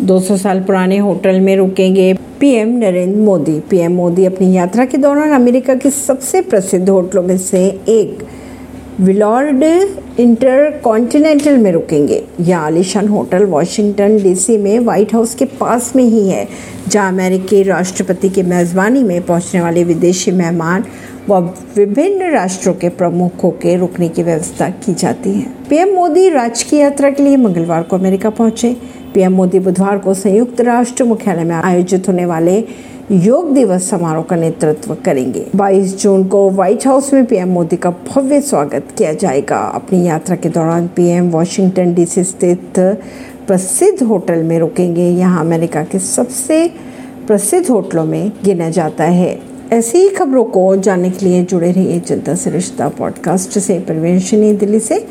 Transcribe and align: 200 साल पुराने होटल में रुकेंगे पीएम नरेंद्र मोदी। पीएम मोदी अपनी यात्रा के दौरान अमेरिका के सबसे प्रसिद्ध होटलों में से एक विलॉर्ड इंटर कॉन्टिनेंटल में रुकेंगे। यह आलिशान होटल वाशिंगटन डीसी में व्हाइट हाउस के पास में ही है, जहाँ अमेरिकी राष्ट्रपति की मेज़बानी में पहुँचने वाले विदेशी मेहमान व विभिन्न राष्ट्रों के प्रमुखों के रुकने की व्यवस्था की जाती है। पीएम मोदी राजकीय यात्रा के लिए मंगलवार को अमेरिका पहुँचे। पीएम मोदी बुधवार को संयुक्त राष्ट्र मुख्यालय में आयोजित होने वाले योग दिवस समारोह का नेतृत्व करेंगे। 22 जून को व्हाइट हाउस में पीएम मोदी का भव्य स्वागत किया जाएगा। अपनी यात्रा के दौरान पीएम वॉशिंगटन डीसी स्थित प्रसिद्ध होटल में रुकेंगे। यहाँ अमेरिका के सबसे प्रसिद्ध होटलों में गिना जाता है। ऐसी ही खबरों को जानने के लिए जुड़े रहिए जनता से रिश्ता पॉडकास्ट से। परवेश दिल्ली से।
200 0.00 0.36
साल 0.36 0.60
पुराने 0.60 0.96
होटल 0.98 1.40
में 1.40 1.56
रुकेंगे 1.56 2.12
पीएम 2.40 2.68
नरेंद्र 2.78 3.18
मोदी। 3.18 3.58
पीएम 3.60 3.92
मोदी 3.92 4.24
अपनी 4.24 4.52
यात्रा 4.52 4.84
के 4.84 4.98
दौरान 4.98 5.32
अमेरिका 5.32 5.74
के 5.74 5.90
सबसे 5.90 6.40
प्रसिद्ध 6.40 6.88
होटलों 6.88 7.22
में 7.22 7.36
से 7.38 7.66
एक 7.88 8.24
विलॉर्ड 9.00 9.62
इंटर 10.20 10.70
कॉन्टिनेंटल 10.84 11.56
में 11.56 11.70
रुकेंगे। 11.72 12.22
यह 12.40 12.58
आलिशान 12.58 13.08
होटल 13.08 13.44
वाशिंगटन 13.44 14.16
डीसी 14.22 14.56
में 14.58 14.78
व्हाइट 14.78 15.14
हाउस 15.14 15.34
के 15.34 15.44
पास 15.44 15.92
में 15.96 16.04
ही 16.04 16.28
है, 16.28 16.46
जहाँ 16.88 17.12
अमेरिकी 17.12 17.62
राष्ट्रपति 17.62 18.28
की 18.28 18.42
मेज़बानी 18.42 19.02
में 19.02 19.20
पहुँचने 19.22 19.60
वाले 19.60 19.84
विदेशी 19.84 20.30
मेहमान 20.30 20.84
व 21.28 21.38
विभिन्न 21.76 22.30
राष्ट्रों 22.30 22.74
के 22.74 22.88
प्रमुखों 22.88 23.50
के 23.50 23.76
रुकने 23.76 24.08
की 24.08 24.22
व्यवस्था 24.22 24.68
की 24.68 24.94
जाती 24.94 25.30
है। 25.30 25.46
पीएम 25.70 25.94
मोदी 25.94 26.28
राजकीय 26.28 26.80
यात्रा 26.80 27.10
के 27.10 27.22
लिए 27.22 27.36
मंगलवार 27.36 27.82
को 27.82 27.96
अमेरिका 27.96 28.30
पहुँचे। 28.30 28.76
पीएम 29.14 29.32
मोदी 29.32 29.58
बुधवार 29.58 29.98
को 29.98 30.14
संयुक्त 30.14 30.60
राष्ट्र 30.60 31.04
मुख्यालय 31.04 31.44
में 31.44 31.56
आयोजित 31.56 32.08
होने 32.08 32.26
वाले 32.26 32.64
योग 33.12 33.54
दिवस 33.54 33.90
समारोह 33.90 34.22
का 34.22 34.36
नेतृत्व 34.36 34.96
करेंगे। 35.04 35.46
22 35.56 36.02
जून 36.02 36.24
को 36.24 36.50
व्हाइट 36.50 36.86
हाउस 36.86 37.12
में 37.12 37.24
पीएम 37.24 37.48
मोदी 37.48 37.76
का 37.76 37.90
भव्य 37.90 38.40
स्वागत 38.40 38.84
किया 38.98 39.12
जाएगा। 39.12 39.56
अपनी 39.56 40.06
यात्रा 40.06 40.36
के 40.36 40.48
दौरान 40.48 40.86
पीएम 40.86 41.30
वॉशिंगटन 41.30 41.94
डीसी 41.94 42.24
स्थित 42.24 42.78
प्रसिद्ध 43.46 44.02
होटल 44.02 44.42
में 44.42 44.58
रुकेंगे। 44.58 45.10
यहाँ 45.10 45.40
अमेरिका 45.40 45.82
के 45.82 45.98
सबसे 45.98 46.70
प्रसिद्ध 47.26 47.68
होटलों 47.68 48.04
में 48.04 48.32
गिना 48.44 48.70
जाता 48.70 49.04
है। 49.04 49.40
ऐसी 49.72 49.98
ही 49.98 50.08
खबरों 50.08 50.44
को 50.44 50.76
जानने 50.76 51.10
के 51.10 51.26
लिए 51.26 51.44
जुड़े 51.44 51.72
रहिए 51.72 52.00
जनता 52.00 52.34
से 52.34 52.50
रिश्ता 52.50 52.88
पॉडकास्ट 52.88 53.58
से। 53.58 53.78
परवेश 53.78 54.34
दिल्ली 54.34 54.80
से। 54.80 55.02